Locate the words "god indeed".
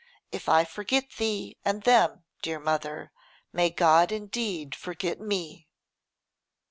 3.69-4.73